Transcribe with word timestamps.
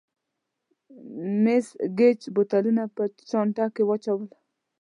مېس 1.43 1.67
ګېج 1.97 2.19
بوتلونه 2.35 2.83
په 2.95 3.03
چانټه 3.29 3.65
کې 3.73 3.83
واچول. 3.85 4.29